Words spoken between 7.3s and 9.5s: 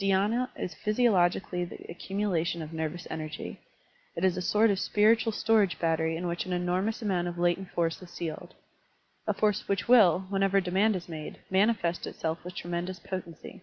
latent force is sealed,— a